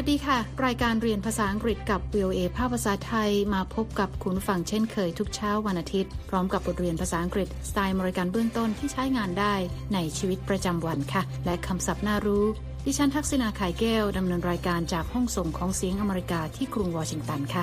[0.00, 9.54] วัสดีค่ะ รายการเรียนภาษาอังกฤษกับ VOA ภาคภาษาไทยมาพบกับคุณฟังเช่นเคยทุกเช้าวันอาทิตย์ พร้อมกับบทเรียนภาษาอังกฤษสไตล์บริการเบื้องต้นที่ใช้งานได้
[9.94, 12.44] ในชีวิตประจำวันค่ะ และคำศัพท์น่ารู้
[12.86, 17.62] ดิฉันทักษณาไข่แก้วดำเนินรายการจากห้องส่งของเสียงอเมริกาที่กรุงวอชิงตันค่ะ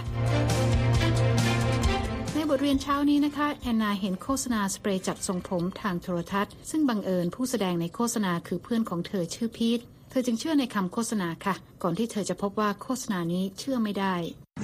[2.34, 9.81] ในบทเรียนเช้านี้นะคะ แอนนาเห็นโฆษณาสเปรย์จัดทรงผมทางโทรทัศน์ ซึ่งบังเอิญผู้แสดงในโฆษณาคือเพื่อนของเธอชื่อพีท
[10.18, 14.16] ธอจึงเชื่อในคำโฆษณาค่ะ ก่อนที่เธอจะพบว่าโฆษณานี้เชื่อไม่ได้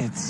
[0.05, 0.25] It's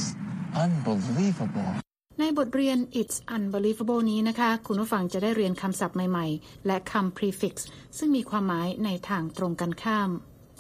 [0.64, 1.72] unbelievable.
[2.20, 7.54] ในบทเรียน It's Unbelievable นี้นะคะ คุณผู้ฟังจะได้เรียนคำศัพท์ใหม่ ๆ และคำ prefix
[7.98, 10.10] ซึ่งมีความหมายในทางตรงกันข้าม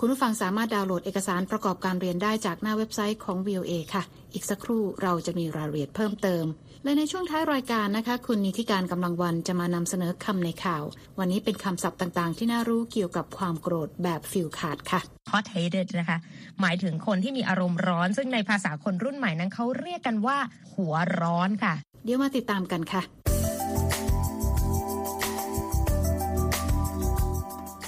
[0.04, 6.46] คุณผู้ฟังสามารถดาวน์โหลดเอกสารประกอบการเรียนได้จากหน้าเว็บไซต์ของ VOA ค่ะ อีกสักครู่เราจะมีรายละเอียดเพิ่มเติม
[6.84, 10.84] และในช่วงท้ายรายการนะคะ คุณนิติการกำลังวันจะมานำเสนอคำในข่าว
[11.20, 15.00] วันนี้เป็นคำศัพท์ต่างๆ ที่น่ารู้เกี่ยวกับความโกรธแบบฟิลขาดค่ะ
[15.31, 16.18] hot headed นะคะ
[16.62, 20.38] หมายถึงคนที่มีอารมณ์ร้อน ซึ่งในภาษาคนรุ่นใหม่นั้นเขาเรียกกันว่า
[20.75, 23.02] หัวร้อนค่ะ เดี๋ยวมาติดตามกันค่ะ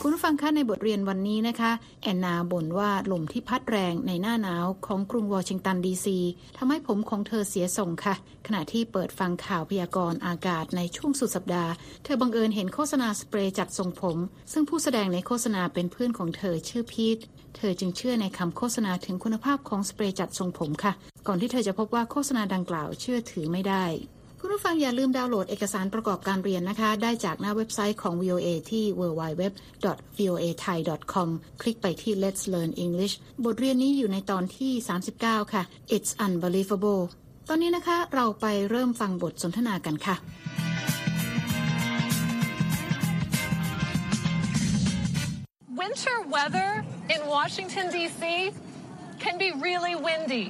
[0.06, 1.72] คุณผู้ฟังคะในบทเรียนวันนี้นะคะ
[2.04, 6.18] แอนนาบ่นว่าลมที่พัดแรงในหน้าหนาวของกรุงวอชิงตันดีซี
[6.58, 8.16] ทำให้ผมของเธอเสียส่งค่ะ
[8.48, 11.72] ขณะที่เปิดฟังข่าวพยากรณ์อากาศในช่วงสุดสัปดาห์
[12.04, 14.18] เธอบังเอิญเห็นโฆษณาสเปรย์จัดทรงผม
[14.52, 17.18] ซึ่งผู้แสดงในโฆษณาเป็นเพื่อนของเธอชื่อพีท
[17.58, 20.94] เธอจึงเชื่อในคำโฆษณาถึงคุณภาพของสเปรย์จัดทรงผมค่ะ
[21.28, 23.86] ก่อนที่เธอจะพบว่าโฆษณาดังกล่าวเชื่อถือไม่ได้
[24.46, 31.30] คุณผู้ฟังอย่าลืมดาวน์โหลดเอกสารประกอบการเรียนนะคะ ได้จากหน้าเว็บไซต์ของ VOA ที่ www.voathai.com
[31.62, 33.14] คลิกไปที่ Let's Learn English
[33.46, 34.72] บทเรียนนี้อยู่ในตอนที่
[35.14, 35.64] 39 ค่ะ
[35.96, 37.02] It's unbelievable
[37.50, 40.16] ตอนนี้นะคะเราไปเริ่มฟังบทสนทนากันค่ะ
[45.82, 46.72] Winter weather
[47.14, 48.22] in Washington, D.C.
[49.24, 50.48] can be really windy.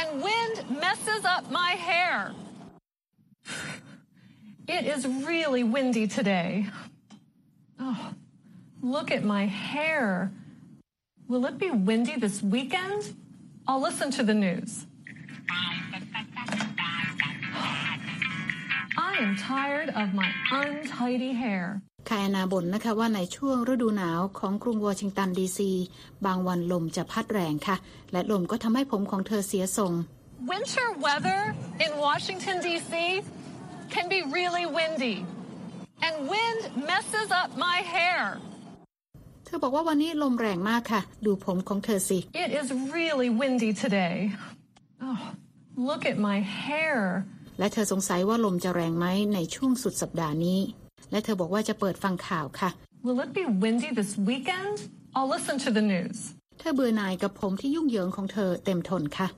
[0.00, 2.16] And wind messes up my hair.
[4.69, 6.67] It is really windy today.
[7.79, 8.13] Oh,
[8.81, 10.31] look at my hair.
[11.27, 13.13] Will it be windy this weekend?
[13.67, 14.85] I'll listen to the news.
[18.97, 21.81] I am tired of my untidy hair.
[22.09, 25.71] คายนาบ่นนะคะว่าในช่วงฤดูหนาวของกรุงวอชิงตันดีซี
[26.25, 27.75] บางวันลมจะพัดแรงค่ะ
[28.11, 29.93] และลมก็ทำให้ผมของเธอเสียทรง
[30.51, 31.41] Winter weather
[31.85, 32.93] in Washington, D.C.
[33.94, 35.16] can be really windy.
[36.06, 38.20] And wind messes up my hair.
[39.44, 44.16] เธอบอกว่าวันนี้ลมแรงมากค่ะ ดูผมของเธอสิ It is really windy today.
[45.06, 45.20] Oh,
[45.88, 46.98] look at my hair.
[47.58, 50.60] และเธอสงสัยว่าลมจะแรงไหมในช่วงสุดสัปดาห์นี้
[51.10, 52.70] และเธอบอกว่าจะเปิดฟังข่าวค่ะ
[53.06, 54.74] Will it be windy this weekend?
[55.16, 56.18] I'll listen to the news.
[56.58, 59.28] เธอเบื่อหน่ายกับผมที่ยุ่งเหยิงของเธอเต็มทนค่ะ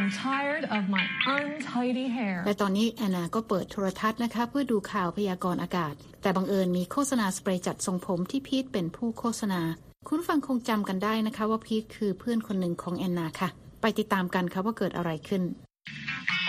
[0.00, 1.04] am tired of my
[1.36, 2.36] untidy hair.
[2.46, 9.60] และตอนนี้แอนนาก็เปิดโทรทัศน์นะคะ เพื่อดูข่าวพยากรณ์อากาศ แต่บังเอิญมีโฆษณาสเปรย์จัดทรงผมที่พีทเป็นผู้โฆษณา
[10.08, 13.48] คุณผู้ฟังคงจำกันได้นะคะว่าพีทคือเพื่อนคนหนึ่งของแอนนาค่ะ
[13.82, 15.42] ไปติดตามกันค่ะว่าเกิดอะไรขึ้น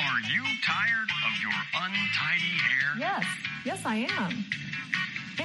[0.08, 2.88] Are you tired of your untidy hair?
[3.08, 3.26] Yes,
[3.70, 4.32] yes, I am.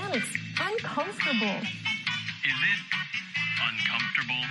[0.00, 0.32] And it's
[0.68, 1.58] uncomfortable.
[2.50, 2.80] Is it
[3.68, 4.44] uncomfortable?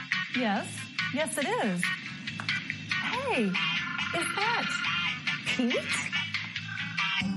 [0.45, 0.65] Yes,
[1.19, 1.77] yes, it is.
[3.39, 4.65] Hey, is that
[5.45, 5.73] Pete?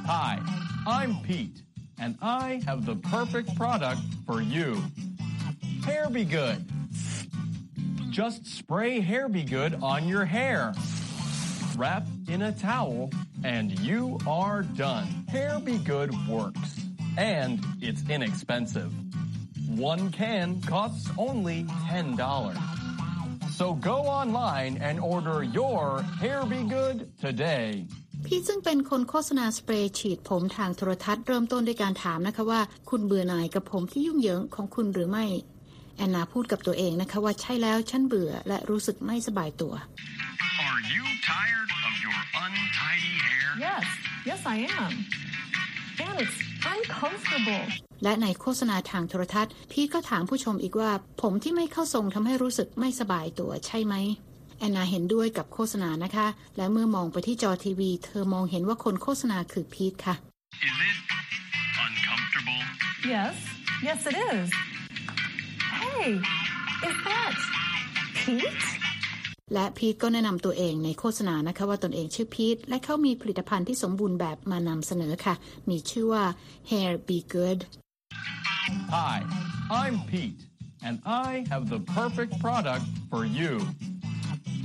[0.05, 0.41] Hi,
[0.85, 1.63] I'm Pete,
[1.97, 4.83] and I have the perfect product for you.
[5.85, 6.65] Hair Be Good.
[8.11, 10.75] Just spray Hair Be Good on your hair.
[11.77, 13.09] Wrap in a towel,
[13.45, 15.07] and you are done.
[15.29, 16.81] Hair Be Good works,
[17.17, 18.93] and it's inexpensive.
[19.69, 22.72] One can costs only $10.
[23.59, 25.81] So go online and order your
[26.23, 27.69] Hair Be Good today.
[28.27, 32.61] พีทซึ่งเป็นคนโฆษณาสเปรย์ฉีดผมทางโทรทัศน์เริ่มต้นด้วยการถามนะคะว่า
[32.91, 35.27] คุณเบื่อหน่ายกับผมที่ยุ่งเหยิงของคุณหรือไม่
[35.97, 39.75] แอนนาพูดกับตัวเองนะคะว่าใช่แล้วฉันเบื่อและรู้สึกไม่สบายตัว
[40.69, 43.49] Are you tired of your untidy hair?
[43.67, 43.85] Yes,
[44.31, 44.93] yes, I am.
[46.01, 46.39] And it's
[46.75, 47.65] uncomfortable.
[48.05, 50.91] และในโฆษณาทางโทรทัศน์ พีทก็ถามผู้ชมอีกว่า
[51.23, 53.95] ผมที่ไม่เข้าทรงทำให้รู้สึกไม่สบายตัวใช่ไหม
[54.59, 60.15] แอนนาเห็นด้วยกับโฆษณานะคะ และเมื่อมองไปที่จอทีวี เธอมองเห็นว่าคนโฆษณาคือพีทค่ะ
[60.69, 60.99] Is it
[61.87, 62.61] uncomfortable?
[63.15, 63.35] Yes,
[63.87, 64.49] yes, it is.
[65.81, 66.07] Hey,
[66.89, 67.35] is that
[68.19, 68.82] Pete?
[69.55, 75.35] และพีทก็แนะนำตัวเองในโฆษณานะคะว่าตนเองชื่อพีทและเขามีผลิตภัณฑ์ที่สมบูรณ์แบบมานำเสนอค่ะ
[75.69, 76.25] มีชื่อว่า
[76.71, 77.61] Hair Be Good
[78.97, 79.17] Hi,
[79.81, 80.41] I'm Pete,
[80.87, 80.97] and
[81.27, 83.53] I have the perfect product for you.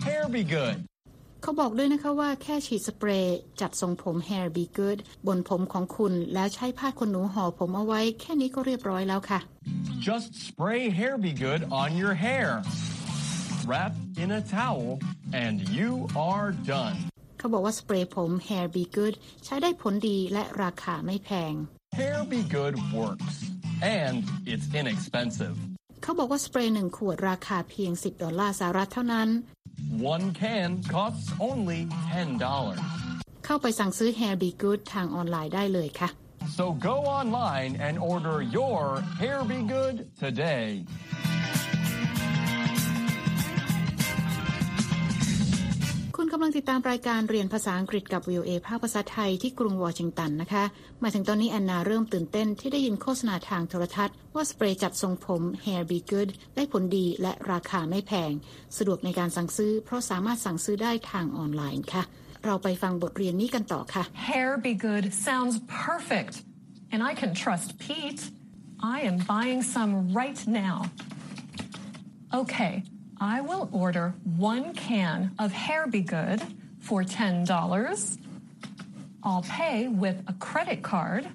[0.07, 0.77] Hair Be Good.
[1.43, 9.39] เขาบอกด้วยนะคะว่าแค่ฉีดสเปรย์จัดทรงผม Hair Be Good บนผมของคุณแล้วใช้ผ้าขนหนูห่อผมเอาไว้แค่นี้ก็เรียบร้อยแล้วค่ะ
[10.07, 12.47] Just spray Hair Be Good on your hair.
[13.69, 14.90] Wrap in a towel,
[15.42, 15.90] and you
[16.30, 16.96] are done.
[17.38, 19.14] เขาบอกว่าสเปรย์ผม Hair Be Good
[19.44, 21.54] ใช้ได้ผลดีและราคาไม่แพง
[22.00, 23.36] Hair Be Good works,
[23.98, 24.16] and
[24.52, 25.56] it's inexpensive.
[26.02, 29.28] เขาบอกว่าสเปรย์หนึ่งขวดราคาเพียง 10 ดอลลาร์สหรัฐเท่านั้น
[30.14, 31.80] One can costs only
[32.60, 33.44] $10.
[33.44, 36.08] เข้าไปสั่งซื้อ Hair Be Good ทางออนไลน์ได้เลยค่ะ
[36.58, 38.82] So go online and order your
[39.22, 40.68] Hair Be Good today.
[46.39, 50.63] ำลังติดตามรายการเรียนภาษาอังกฤษกับ VOA ภาคภาษาไทยที่กรุงวอชิงตันนะคะ
[51.03, 58.31] มาถึงตอนนี้แอนนาเริ่มตื่นเต้นที่ได้ยินโฆษณาทางโทรทัศน์ ว่าสเปรย์จัดทรงผม Hair Be Good ได้ผลดีและราคาไม่แพง
[58.77, 62.03] สะดวกในการสั่งซื้อ เพราะสามารถสั่งซื้อได้ทางออนไลน์ค่ะ
[62.45, 65.55] เราไปฟังบทเรียนนี้กันต่อค่ะ Hair be good sounds
[65.87, 66.33] perfect.
[66.93, 68.21] And I can trust Pete.
[68.95, 70.77] I am buying some right now.
[72.33, 72.73] Okay,
[73.20, 74.14] I will order
[74.54, 76.40] one can of Hair Be Good
[76.80, 78.18] for $10.
[79.22, 81.28] I'll pay with a credit card.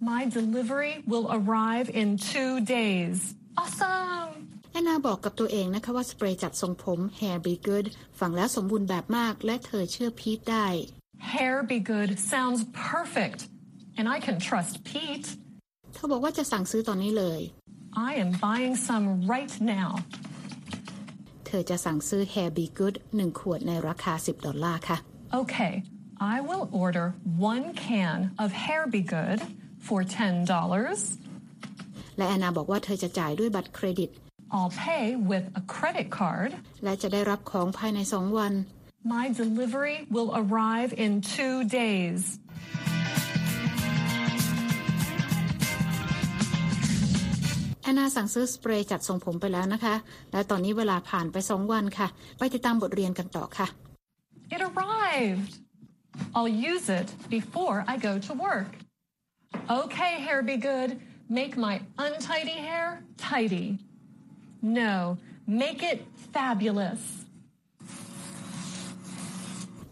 [0.00, 3.34] My delivery will arrive in two days.
[3.56, 4.30] Awesome!
[4.72, 7.86] แอนนาบอกกับตัวเองนะคะว่าสเปรย์จัดทรงผม Hair Be Good
[8.20, 10.66] ฟังแล้วสมบูรณ์แบบมาก และเธอเชื่อพีทได้
[11.32, 13.40] Hair Be Good sounds perfect.
[13.98, 15.28] And I can trust Pete.
[15.94, 17.40] เธอบอกว่าจะสั่งซื้อตอนนี้เลย
[18.08, 19.90] I am buying some right now.
[21.47, 24.97] เธอจะสั่งซื้อ Hair Be Good 1 ขวดในราคา 10 ดอลลาร์ค่ะ
[25.41, 25.73] Okay,
[26.33, 27.05] I will order
[27.53, 29.39] one can of Hair Be Good
[29.87, 30.47] for $10.
[32.17, 34.09] และแอนนาบอกว่าเธอจะจ่ายด้วยบัตรเครดิต
[34.55, 36.49] I'll pay with a credit card.
[36.83, 38.53] และจะได้รับของภายใน 2 วัน
[39.15, 42.21] My delivery will arrive in two days.
[47.87, 49.95] แอนนาสั่งซื้อสเปรย์จัดทรงผมไปแล้วนะคะ
[50.31, 52.07] และตอนนี้เวลาผ่านไป2วันค่ะ
[52.37, 53.67] ไปติดตามบทเรียนกันต่อค่ะ
[54.55, 55.53] It arrived.
[56.35, 57.07] I'll use it
[57.37, 58.71] before I go to work.
[59.81, 60.89] Okay, Hair Be Good,
[61.39, 61.75] make my
[62.05, 62.87] untidy hair
[63.29, 63.67] tidy.
[64.81, 64.93] No,
[65.63, 65.99] make it
[66.35, 67.01] fabulous.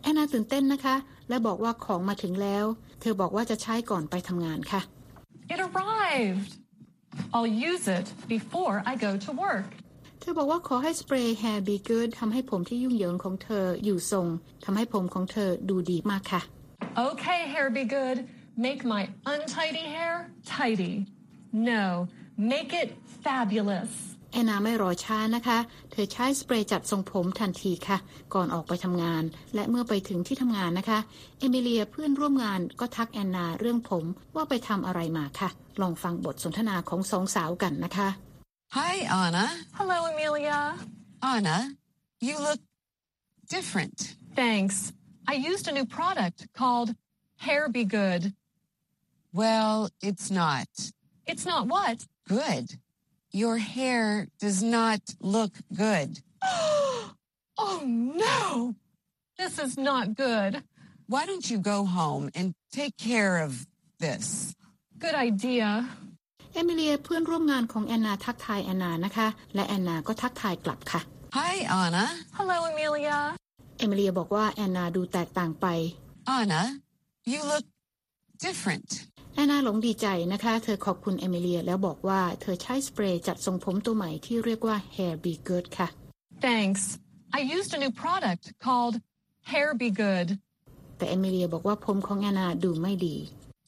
[0.01, 0.95] แอนนาตื่นเต้นนะคะ
[1.30, 2.65] และบอกว่าของมาถึงแล้ว
[3.01, 4.81] เธอบอกว่าจะใช้ก่อนไปทำงานค่ะ
[5.53, 6.51] It arrived.
[7.34, 9.69] I'll use it before I go to work.
[10.20, 14.26] เธอบอกว่าขอให้สเปรย์ Hair Be Good ทำให้ผมที่ยุ่งเหยิงของเธออยู่ทรง
[14.64, 16.42] ทำให้ผมของเธอดูดีมากค่ะ
[17.08, 18.19] Okay, Hair Be Good,
[18.66, 19.02] make my
[19.34, 20.14] untidy hair
[20.56, 20.94] tidy.
[21.72, 21.84] No,
[22.52, 22.90] make it
[23.25, 23.90] fabulous.
[24.35, 25.57] แอนนาไม่รอช้านะคะ
[25.91, 27.97] เธอใช้สเปรย์จัดทรงผมทันทีค่ะ
[28.33, 29.23] ก่อนออกไปทำงาน
[29.55, 30.99] และเมื่อไปถึงที่ทำงานนะคะ
[31.39, 34.05] เอมิเลียเพื่อนร่วมงานก็ทักแอนนาเรื่องผม
[34.35, 35.49] ว่าไปทำอะไรมาค่ะ
[35.81, 38.09] ลองฟังบทสนทนาของสองสาวกันนะคะ
[38.77, 39.45] Hi, Anna.
[39.79, 40.59] Hello, Amelia.
[41.33, 41.57] Anna,
[42.27, 42.59] you look
[43.55, 43.97] different.
[44.35, 44.75] Thanks.
[45.31, 46.89] I used a new product called
[47.45, 48.24] Hair Be Good.
[49.41, 50.67] Well, it's not
[51.31, 51.98] It's not what?
[52.27, 52.65] good.
[53.35, 55.52] Your hair does not look
[55.87, 56.11] good.
[57.64, 57.80] Oh
[58.26, 58.75] no!
[59.38, 60.52] This is not good.
[61.06, 63.66] Why don't you go home and take care of
[64.04, 64.54] this?
[65.04, 65.68] Good idea.
[66.54, 71.00] เอมิเลียเพื่อนร่วมงานของแอนนาทักทายแอนนานะคะ และแอนนาก็ทักทายกลับค่ะ
[71.38, 72.04] Hi, Anna.
[72.38, 73.18] Hello, Amelia.
[73.78, 75.66] เอมิเลียบอกว่าแอนนาดูแตกต่างไป
[76.38, 76.62] Anna,
[77.32, 77.66] you look
[78.47, 78.90] different.
[79.36, 85.88] แอนนาหลงดีใจนะคะ เธอขอบคุณเอมิเลียแล้วบอกว่าเธอใช้สเปรย์จัดทรงผมตัวใหม่ที่เรียกว่า Hair Be Good ค่ะ
[86.48, 86.82] Thanks.
[87.38, 88.96] I used a new product called
[89.51, 90.27] Hair Be Good.
[90.98, 93.15] แต่เอมิเลียบอกว่าผมของแอนนาดูไม่ดี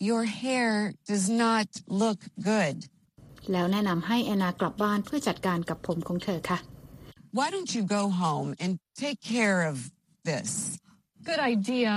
[0.09, 0.71] Your hair
[1.11, 1.67] does not
[2.01, 2.19] look
[2.51, 2.77] good.
[3.51, 6.59] แล้วแนะนำให้แอนนากลับบ้านเพื่อจัดการกับผมของเธอค่ะ
[7.37, 8.71] Why don't you go home and
[9.03, 9.75] take care of
[10.29, 10.49] this?
[11.29, 11.93] Good idea.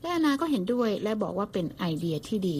[0.00, 2.58] และแอนนาก็เห็นด้วยและบอกว่าเป็นไอเดียที่ดี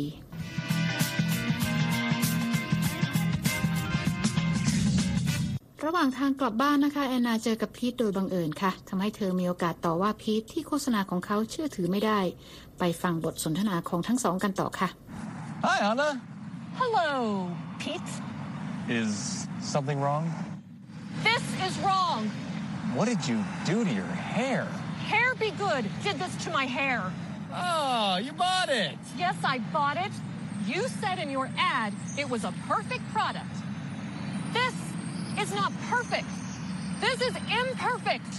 [5.85, 12.21] ระหว่างทางกลับบ้านนะคะ แอนนาเจอกับพีทโดยบังเอิญค่ะทำให้เธอมีโอกาสต่อว่าพีทที่โฆษณาของเขาเชื่อถือไม่ได้
[12.79, 14.89] ไปฟังบทสนทนาของทั้งสองกันต่อค่ะ
[15.67, 16.11] Hi, Anna.
[16.81, 17.11] Hello,
[17.81, 18.13] Pete.
[18.89, 20.25] Is something wrong?
[21.25, 22.21] This is wrong.
[22.95, 24.63] What did you do to your hair?
[25.13, 26.99] Hair Be Good did this to my hair.
[27.57, 28.97] Oh, you bought it.
[29.25, 30.13] Yes, I bought it.
[30.71, 33.57] You said in your ad it was a perfect product.
[35.43, 36.29] is not perfect.
[37.05, 38.33] This is imperfect.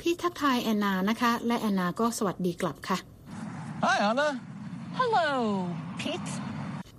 [0.00, 2.98] พี่ทักทายแอนนานะคะ และแอนนาก็สวัสดีกลับค่ะ
[3.84, 4.28] Hi, Anna.
[4.98, 5.28] Hello,
[6.00, 6.32] Pete.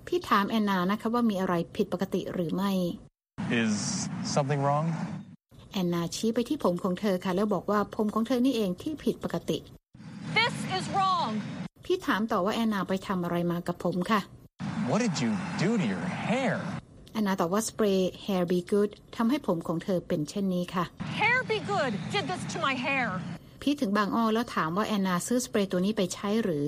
[0.06, 2.72] พี่ถามแอนนานะคะว่ามีอะไรผิดปกติหรือไม่
[3.60, 3.74] Is
[4.34, 4.86] something wrong?
[5.72, 9.58] แอนนาชี้ไปที่ผมของเธอค่ะ แล้วบอกว่าผมของเธอนี่เองที่ผิดปกติ
[10.38, 11.32] This is wrong.
[11.90, 14.20] พี่ถามต่อว่าแอนนาไปทำอะไรมากับผมค่ะ
[14.90, 15.30] What did you
[15.64, 16.54] do to your hair?
[17.12, 20.84] แอนนาตอบว่าสเปรย์ Hair Be Good ทำให้ผมของเธอเป็นเช่นนี้ค่ะ
[21.20, 23.08] Hair be good did this to my hair.
[23.62, 26.64] พี่ถึงบางอ้อแล้วถามว่าแอนนาซื้อสเปรย์ตัวนี้ไปใช้หรือ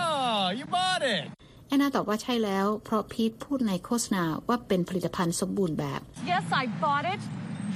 [0.00, 1.24] Oh, you bought it.
[1.68, 6.00] แอนนาตอบว่าใช่แล้ว เพราะพีทพูดในโฆษณาว่าเป็นผลิตภัณฑ์สมบูรณ์แบบ
[6.32, 7.20] Yes, I bought it.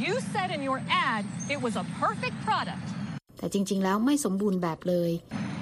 [0.04, 1.22] You said in your ad
[1.54, 2.84] it was a perfect product.
[3.38, 5.59] แต่จริงๆ แล้วไม่สมบูรณ์แบบเลย This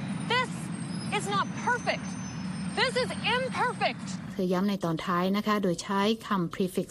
[1.29, 2.07] is not perfect.
[2.81, 4.07] This is imperfect.
[4.33, 6.89] เธอย้ำในตอนท้ายนะคะ โดยใช้คำ prefix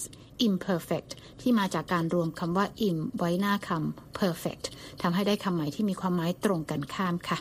[0.47, 4.65] imperfect ที่มาจากการรวมคำว่า im ไว้หน้าคำ perfect
[5.01, 7.37] ทำให้ได้คำใหม่ที่มีความหมายตรงกันข้ามค่ะ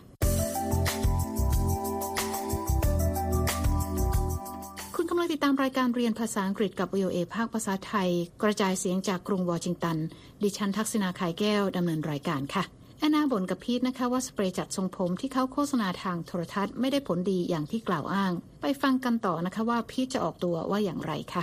[4.94, 8.10] คุณกำลังติดตามรายการเรียนภาษาอังกฤษกับ VOA ภาคภาษาไทย
[8.42, 9.96] กระจายเสียงจากกรุงวอชิงตัน
[10.42, 12.64] ดิฉันทักษณาขายแก้วดำเนินรายการค่ะ
[12.98, 21.42] แอนนาบ่นกับพีทนะคะว่าสเปรย์จัดทรงผมที่เขาโฆษณาทางโทรทัศน์ไม่ได้ผลดีอย่างที่กล่าวอ้าง ไปฟังกันต่อนะคะว่าพีทจะออกตัวว่าอย่างไรค่ะ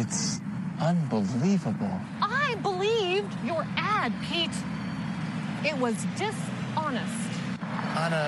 [0.00, 0.22] It's
[0.90, 1.96] unbelievable.
[2.44, 3.62] I believed your
[3.96, 4.58] ad, Pete.
[5.70, 7.28] It was dishonest.
[8.04, 8.24] Anna,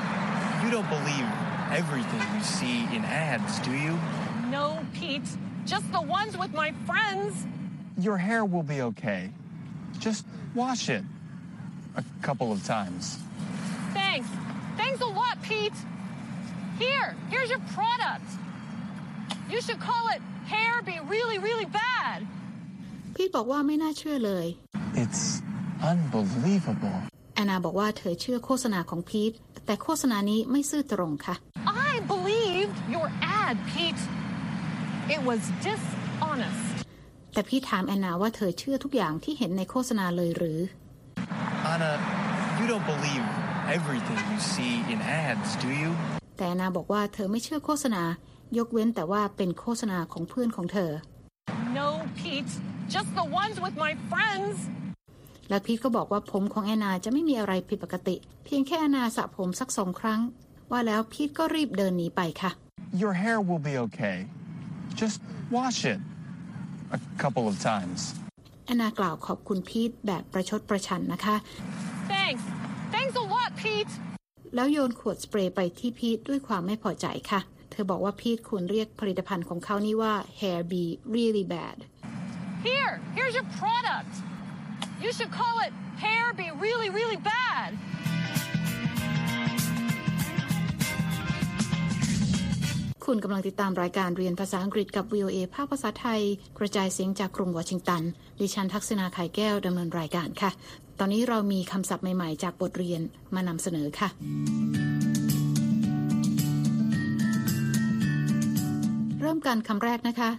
[0.62, 1.26] you don't believe
[1.80, 3.94] everything you see in ads, do you?
[4.56, 4.66] No,
[4.98, 5.28] Pete.
[5.72, 7.32] Just the ones with my friends.
[8.06, 9.22] Your hair will be okay.
[10.06, 11.04] Just wash it
[12.01, 13.03] a couple of times.
[13.93, 14.29] Thanks.
[14.81, 15.77] Thanks a lot, Pete.
[16.83, 18.27] Here, here's your product.
[19.51, 20.21] You should call it
[20.53, 22.19] Hair Be Really, Really Bad.
[23.15, 24.45] พีทบอกว่าไม่น่าเชื่อเลย
[25.03, 25.23] It's
[25.91, 26.97] unbelievable.
[27.35, 29.31] แอนนาบอกว่าเธอเชื่อโฆษณาของพีท
[29.65, 31.35] แต่โฆษณานี้ไม่ซื่อตรงค่ะ
[31.91, 33.07] I believed your
[33.41, 34.03] ad, Pete.
[35.15, 36.65] It was dishonest.
[37.33, 40.59] แต่พี่ถามแอนนาว่าเธอเชื่อทุกอย่างที่เห็นในโฆษณาเลยหรือ
[41.74, 41.92] Anna,
[42.58, 43.24] you don't believe
[43.78, 45.90] everything you see in ads, do you?
[46.36, 48.02] แต่แอนนาบอกว่าเธอไม่เชื่อโฆษณา
[48.58, 50.90] ยกเว้นแต่ว่าเป็นโฆษณาของเพื่อนของเธอ
[51.78, 51.88] No,
[52.18, 52.52] Pete.
[52.94, 54.56] Just the ones with my friends.
[55.48, 60.20] และพีทก็บอกว่าผมของแอนนาจะไม่มีอะไรผิดปกติ เพียงแค่แอนนาสระผมสักสองครั้ง
[60.70, 62.50] ว่าแล้วพีทก็รีบเดินหนีไปค่ะ
[63.02, 64.18] Your hair will be okay.
[65.00, 65.18] Just
[65.56, 66.00] wash it
[66.98, 68.00] a couple of times.
[68.64, 71.36] แอนนากล่าวขอบคุณพีทแบบประชดประชันนะคะ
[72.12, 72.44] Thanks.
[72.94, 73.92] Thanks a lot, Pete.
[74.54, 77.40] แล้วโยนขวดสเปรย์ไปที่พีทด้วยความไม่พอใจค่ะ
[77.70, 80.82] เธอบอกว่าพีทควรเรียกผลิตภัณฑ์ของเขานี่ว่า hair be
[81.16, 81.78] really bad
[82.70, 84.12] Here, here's your product.
[85.02, 85.72] You should call it
[86.04, 87.70] Hair Be Really, Really Bad.
[93.10, 96.22] คุณกำลังติดตามรายการเรียนภาษาอังกฤษกับ VOA ภาคภาษาไทย
[96.58, 98.02] กระจายเสียงจากกรุงวอชิงตัน
[98.40, 100.50] ดิฉันทักษณาไข่แก้วดำเนินรายการค่ะ
[100.98, 103.00] ตอนนี้เรามีคำศัพท์ใหม่ ๆ จากบทเรียน
[103.34, 104.08] มานำเสนอค่ะ
[109.20, 110.30] เริ่มกันคำแรกนะคะ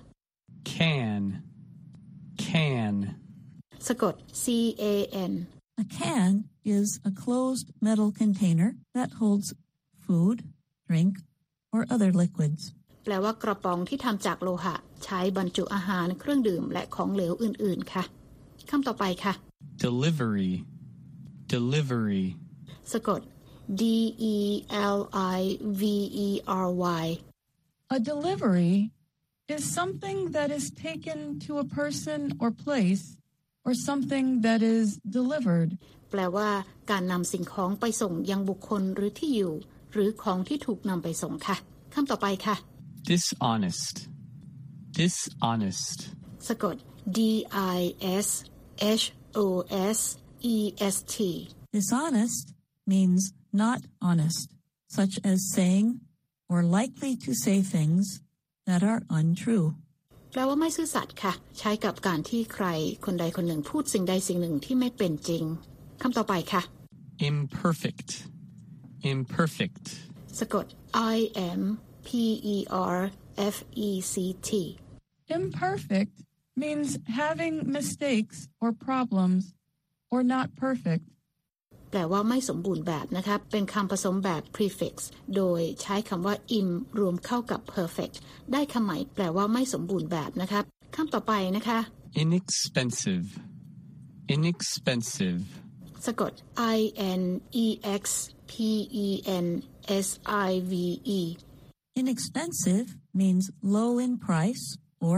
[0.74, 1.22] can
[2.45, 2.95] can
[3.88, 4.45] สะกด C
[4.81, 4.86] A
[5.31, 5.34] N
[5.81, 6.31] A can
[6.77, 9.48] is a closed metal container that holds
[10.05, 10.38] food,
[10.89, 11.13] drink,
[11.75, 12.62] or other liquids.
[13.04, 18.04] แปลว่ากระป๋องที่ทำจากโลหะ ใช้บรรจุอาหารเครื่องดื่มและของเหลวอื่นๆ ค่ะ
[18.71, 19.33] คำต่อไปค่ะ
[19.87, 20.52] delivery
[21.54, 22.25] delivery
[22.92, 23.21] สะกด
[23.80, 23.83] D
[24.35, 24.37] E
[24.97, 24.99] L
[25.37, 25.40] I
[25.80, 25.83] V
[26.26, 26.28] E
[26.66, 26.69] R
[27.02, 27.07] Y
[27.97, 28.75] A delivery
[29.57, 33.04] is something that is taken to a person or place
[33.66, 34.87] or something that is
[35.19, 35.71] delivered.
[36.11, 36.50] แปลว่า
[36.90, 39.54] การนำสิ่งของไปส่งยังบุคคลหรือที่อยู่
[39.96, 41.56] หรือของที่ถูกนำไปส่งค่ะ
[41.94, 42.56] คำต่อไปค่ะ
[43.12, 43.96] dishonest
[45.00, 46.00] dishonest
[46.48, 46.75] สะกด
[47.18, 47.20] D
[47.78, 47.80] I
[48.25, 48.28] S
[49.02, 49.06] H
[49.46, 49.48] O
[49.98, 50.00] S
[50.56, 50.58] E
[50.94, 51.16] S T
[51.75, 52.46] Dishonest
[52.94, 53.22] means
[53.64, 54.48] not honest,
[54.98, 55.88] such as saying
[56.52, 58.06] or likely to say things
[58.68, 59.68] that are untrue.
[60.32, 62.66] แปลว่าไม่ซื่อสัตย์ค่ะ ใช้กับการที่ใคร
[63.06, 65.44] คนใดคนหนึ่งพูดสิ่งใดสิ่งหนึ่งที่ไม่เป็นจริง
[66.02, 66.62] คำต่อไปค่ะ
[67.30, 68.10] imperfect
[69.13, 69.85] imperfect
[70.39, 70.65] สะกด
[71.15, 71.17] I
[71.59, 71.62] M
[72.07, 72.09] P
[72.55, 72.57] E
[72.97, 73.00] R
[73.55, 73.57] F
[73.88, 74.15] E C
[74.47, 74.50] T
[75.38, 76.15] Imperfect
[76.63, 76.89] means
[77.21, 79.43] having mistakes or problems
[80.13, 81.05] or not perfect.
[81.91, 84.95] แปลว่าไม่สมบูรณ์แบบนะคะเป็นคำผสมแบบ prefix
[85.35, 86.69] โดยใช้คำว่า im
[87.00, 88.15] รวมเข้ากับ perfect
[88.53, 90.59] ได้คำใหม่แปลว่าไม่สมบูรณ์แบบนะคะ
[90.95, 91.79] คำต่อไปนะคะ
[92.24, 93.27] inexpensive
[94.35, 95.41] inexpensive,
[96.05, 96.33] สะกด
[96.75, 96.79] i
[97.19, 97.24] n
[97.65, 97.67] e
[98.01, 98.03] x
[98.52, 98.54] p
[99.06, 99.08] e
[99.46, 99.48] n
[100.06, 100.08] s
[100.48, 100.74] i v
[101.20, 101.22] e
[102.02, 103.46] Inexpensive means
[103.78, 104.66] low in price
[105.08, 105.18] or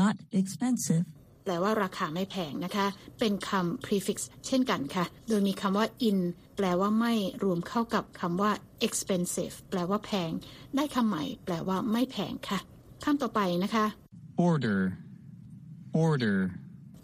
[0.00, 1.04] not expensive.
[1.44, 2.86] แปลว่าราคาไม่แพงนะคะ
[3.20, 6.18] เป็นคำ prefix เช่นกันค่ะ โดยมีคำว่า in
[6.56, 7.14] แปลว่าไม่
[7.44, 8.50] รวมเข้ากับคำว่า
[8.86, 10.30] expensive แปลว่าแพง
[10.76, 12.58] ได้คำใหม่ แปลว่าไม่แพงค่ะ
[13.04, 13.86] คำต่อไปนะคะ
[14.48, 14.80] order,
[16.06, 16.38] order,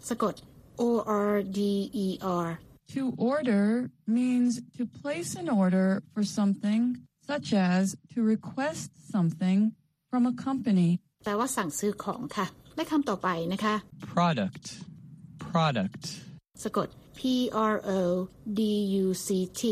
[0.09, 0.35] สะกด
[0.81, 0.83] o
[1.31, 1.59] r d
[2.05, 2.07] e
[2.45, 2.47] r
[2.94, 3.02] To
[3.32, 6.82] order means to place an order for something,
[7.30, 9.58] such as to request something
[10.10, 10.90] from a company.
[11.24, 13.74] แปลว่าสั่งซื้อของค่ะ และคำต่อไปนะคะ
[14.14, 14.64] product,
[15.50, 16.02] product,
[16.62, 17.20] สะกด p
[17.72, 17.90] r o
[18.58, 18.60] d
[19.02, 19.28] u c
[19.60, 19.62] t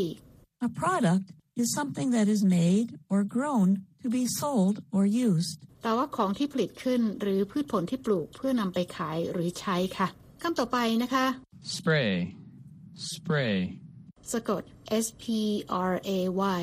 [0.67, 1.25] A product
[1.61, 3.67] is something that is made or grown
[4.01, 5.57] to be sold or used.
[5.81, 10.07] แปลว่าของที่ผลิตขึ้นหรือพืชผลที่ปลูกเพื่อนำไปขายหรือใช้ค่ะ
[10.43, 11.25] คำต่อไปนะคะ
[11.75, 12.13] spray,
[13.11, 13.57] spray,
[14.31, 14.63] สะกด
[15.05, 15.25] s p
[15.91, 16.19] r a
[16.59, 16.61] y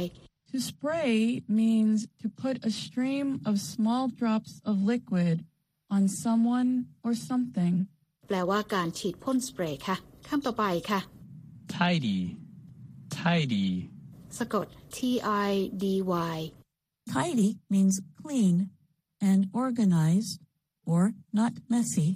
[0.51, 5.37] To spray means to put a stream of small drops of liquid
[5.95, 6.71] on someone
[7.05, 7.75] or something.
[8.29, 9.97] แปลว่าการฉีดพ่นสเปรย์ค่ะ
[10.29, 11.01] คำต่อไปค่ะ
[11.77, 12.21] tidy,
[13.21, 13.69] tidy,
[14.39, 14.99] สะกด t
[15.47, 15.51] i
[15.83, 15.85] d
[16.35, 16.39] y
[17.15, 18.71] Tidy means clean
[19.21, 20.35] and organized
[20.93, 21.03] or
[21.39, 22.09] not messy.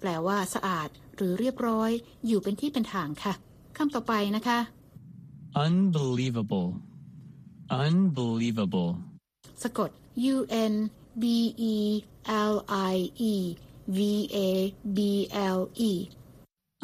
[0.00, 1.90] แปลว่าสะอาดหรือเรียบร้อย
[2.26, 3.34] อยู่เป็นที่เป็นทางค่ะ
[3.77, 4.59] คำต่อไปนะคะ
[5.65, 6.69] unbelievable,
[7.83, 8.91] unbelievable,
[9.63, 9.89] สะกด
[10.33, 10.35] u
[10.71, 10.73] n
[11.21, 11.25] b
[11.73, 11.77] e
[12.51, 12.53] l
[12.93, 12.95] i
[13.31, 13.33] e
[13.97, 13.99] v
[14.35, 14.37] a
[14.97, 14.99] b
[15.57, 15.59] l
[15.89, 15.91] e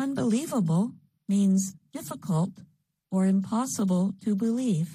[0.04, 0.86] Unbelievable
[1.32, 1.62] means
[1.98, 2.52] difficult
[3.14, 4.90] or impossible to believe.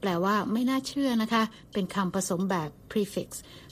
[0.00, 3.28] แปลว่าไม่น่าเชื่อนะคะ เป็นคำผสมแบบ prefix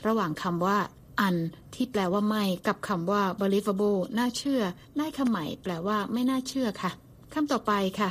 [0.07, 0.79] ระหว่างคำว่า
[1.27, 1.37] un
[1.75, 4.63] ที่แปลว่าไม่ กับคำว่า believable น่าเชื่อ
[4.99, 6.91] ได้คำใหม่ แปลว่าไม่น่าเชื่อค่ะ
[7.34, 8.10] คำต่อไปค่ะ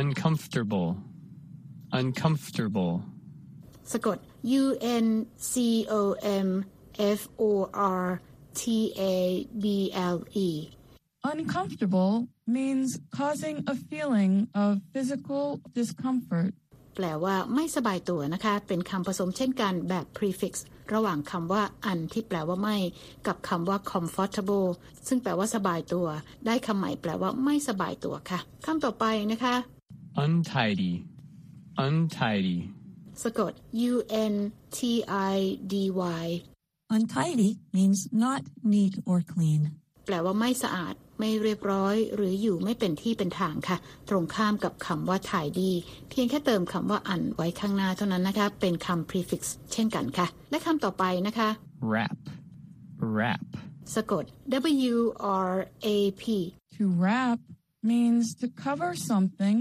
[0.00, 0.88] uncomfortable,
[2.00, 2.92] uncomfortable,
[3.92, 4.18] สะกด
[4.62, 4.64] u
[5.04, 5.06] n
[5.50, 5.52] c
[5.98, 6.02] o
[6.46, 6.48] m
[7.18, 7.42] f o
[8.02, 8.04] r
[8.60, 8.62] t
[9.12, 9.14] a
[9.62, 9.64] b
[10.14, 10.48] l e
[11.32, 15.44] Uncomfortable means causing a feeling of physical
[15.78, 16.52] discomfort.
[17.01, 20.53] แปลว่าไม่สบายตัวนะคะ เป็นคำผสมเช่นกันแบบ prefix
[20.93, 22.77] ระหว่างคำว่า un ที่แปลว่าไม่
[23.27, 24.69] กับคำว่า comfortable
[25.07, 26.07] ซึ่งแปลว่าสบายตัว
[26.45, 29.55] ได้คำใหม่แปลว่าไม่สบายตัวค่ะคำต่อไปนะคะ
[30.25, 30.93] untidy,
[31.85, 32.57] untidy,
[33.23, 33.53] สะกด
[33.91, 33.93] u
[34.33, 34.35] n
[34.77, 34.79] t
[35.33, 35.35] i
[35.71, 35.75] d
[36.23, 36.25] y
[36.95, 38.41] Untidy means not
[38.73, 39.61] neat or clean.
[40.05, 43.77] แปลว่าไม่สะอาด ไม่เรียบร้อย หรืออยู่ไม่เป็นที่เป็นทางค่ะ
[44.09, 45.71] ตรงข้ามกับคำว่าถ่ายดี
[46.09, 49.41] เพียงแค่เติมคำว่าอันไว้ข้างหน้าเท่านั้นนะคะ เป็นคำ prefix
[49.73, 51.49] เช่นกันค่ะ และคำต่อไปนะคะ
[51.91, 52.17] wrap,
[53.15, 53.45] wrap,
[53.95, 54.23] สะกด
[54.93, 54.97] w
[55.51, 55.53] r
[55.85, 55.87] a
[56.21, 56.23] p
[56.77, 57.39] To wrap
[57.91, 59.59] means to cover something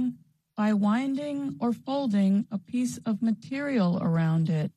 [0.61, 4.69] by winding or folding a piece of material around it.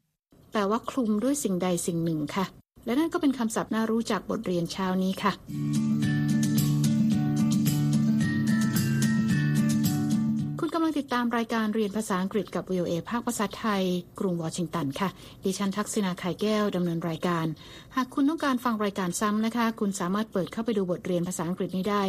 [0.51, 2.45] แปลว่าคลุมด้วยสิ่งใดสิ่งหนึ่งค่ะ
[2.85, 5.31] และนั่นก็เป็นคำศัพท์น่ารู้จากบทเรียนเช้านี้ค่ะ
[10.91, 13.83] งติดตามรายการเรียนภาษาอังกฤษกับ VOA ภาคภาษาไทย
[14.19, 15.09] กรุงวอชิงตันค่ะ
[15.43, 17.45] ดิฉันทักษณาไข่แก้วดำเนินรายการ
[17.95, 22.03] หากคุณต้องการฟังรายการซ้ำนะคะ คุณสามารถเปิดเข้าไปดูบทเรียนภาษาอังกฤษนี้ได้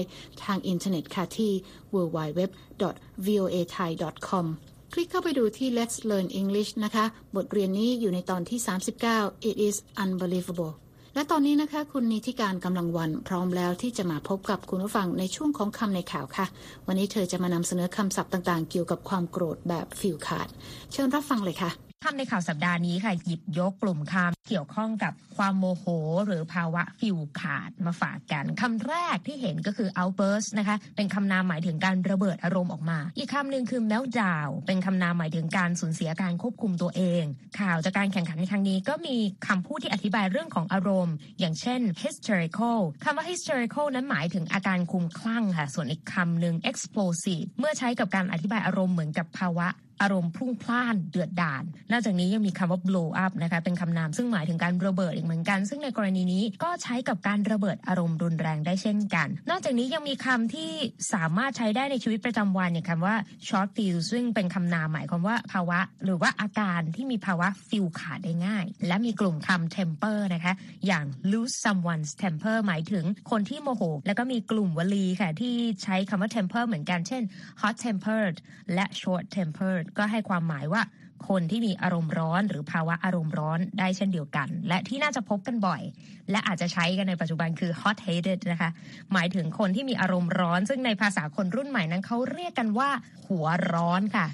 [0.44, 1.50] ทางอินเทอร์เน็ตค่ะที่
[1.94, 4.46] www.voathai.com
[4.92, 7.04] คลิกเข้าไปดูที่ Let's Learn English นะคะ
[7.36, 8.58] บทเรียนนี้อยู่ในตอนที่
[9.04, 10.72] 39 It is unbelievable
[11.14, 16.46] และตอนนี้นะคะ คุณนิติการกำลังวันพร้อมแล้วที่จะมาพบกับคุณผู้ฟังในช่วงของคำในข่าวค่ะ
[16.87, 20.48] วันนี้เธอจะมานำเสนอคำศัพท์ต่างๆ เกี่ยวกับความโกรธแบบฟิลขาด
[20.92, 25.84] เชิญรับฟังเลยค่ะ คำในข่าวสัปดาห์นี้ค่ะหยิบยกกลุ่มคำเกี่ยวข้องกับความโมโห
[26.26, 37.22] หรือภาวะฟิวขาดมาฝากกันคำแรกที่เห็นก็คือ outburst นะคะ เป็นคำนามหมายถึงการระเบิดอารมณ์ออกมา อีกคำหนึ่งคือ meltdown เป็นคำนามหมายถึงการสูญเสียการควบคุมตัวเอง
[37.60, 39.16] ข่าวจากการแข่งขันในครั้งนี้ก็มี
[39.48, 49.68] คำพูดที่อธิบายเรื่องของอารมณ์ อย่างเช่น hysterical คำว่า hysterical นั้นหมายถึงอาการคลุมคลั่งค่ะ ส่วนอีกคำหนึ่ง explosive เมื่อใช้กับการอธิบายอารมณ์เหมือนกับภาวะ
[50.00, 60.70] อารมณ์พุ่งพล่านเดือดดาลนอกจากนี้ยังมีคำว่า blow up นะคะเป็นคำนามซึ่งหมายถึงการระเบิดอีกเหมือนกัน ซึ่งในกรณีนี้ก็ใช้กับการระเบิดอารมณ์รุนแรงได้เช่นกัน นอกจากนี้ยังมีคำที่
[61.12, 70.55] สามารถใช้ได้ในชีวิตประจำวันอย่างคำว่า short fuse ซึ่งเป็นคำนามหมายความว่าภาวะ หรือว่าอาการที่มีภาวะฟิลขาดได้ง่าย และมีกลุ่มคำ temper นะคะ
[70.87, 77.22] อย่าง lose someone's temper หมายถึงคนที่โมโห แล้วก็มีกลุ่มวลีค่ะที่ใช้คำว่า temper เหมือนกันเช่น
[77.61, 78.37] hot tempered
[78.74, 80.82] และ short tempered ก็ให้ความหมายว่า
[81.28, 85.82] คนที่มีอารมณ์ร้อน หรือภาวะอารมณ์ร้อนได้เช่นเดียวกัน และที่น่าจะพบกันบ่อย
[86.30, 88.70] และอาจจะใช้กันในปัจจุบันคือ hot headed นะคะ
[89.12, 92.90] หมายถึงคนที่มีอารมณ์ร้อน ซึ่งในภาษาคนรุ่นใหม่นั้นเขาเรียกกันว่า
[93.28, 94.26] หัวร้อนค่ะ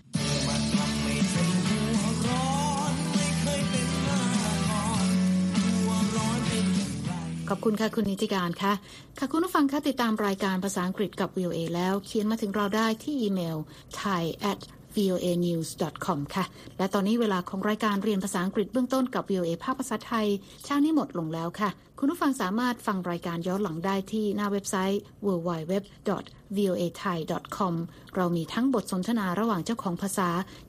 [7.52, 8.72] ขอบคุณค่ะ คุณนิติการค่ะ
[9.18, 13.58] ค่ะ คุณผู้ฟังคะติดตามรายการภาษาอังกฤษกับ VOA แล้วเขียนมาถึงเราได้ที่อีเมล
[14.00, 14.60] thai at
[14.98, 16.44] voanews.com ค่ะ
[16.78, 20.26] และตอนนี้เวลาของรายการเรียนภาษาอังกฤษเบื้องต้นกับ VOA ภาคภาษาไทย
[20.64, 27.74] เช้านี้หมดลงแล้วค่ะ คุณผู้ฟังสามารถฟังรายการย้อนหลังได้ที่หน้าเว็บไซต์ www.voathai.com
[28.16, 30.28] เรามีทั้งบทสนทนาระหว่างเจ้าของภาษา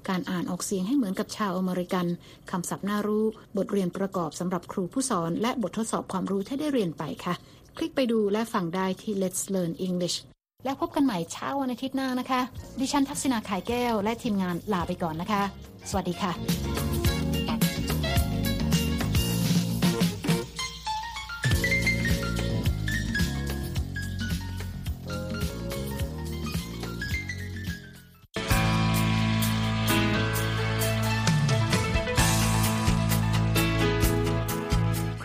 [0.10, 2.06] การอ่านออกเสียงให้เหมือนกับชาวอเมริกัน
[2.52, 3.24] คำศัพท์น่ารู้
[3.58, 7.34] บทเรียนประกอบสำหรับครูผู้สอน และบททดสอบความรู้ที่ได้เรียนไปค่ะ
[7.78, 10.18] คลิกไปดูและฟังได้ที่ Let's Learn English
[10.66, 12.42] แล้วพบกันใหม่เช้าวันอาทิตย์หน้านะคะ
[12.80, 15.42] ดิฉันทักษณาขายแก้วและทีมงานลาไปก่อนนะคะ
[15.90, 17.09] สวัสดีค่ะ